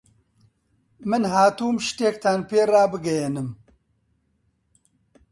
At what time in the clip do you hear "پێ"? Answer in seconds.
2.49-2.61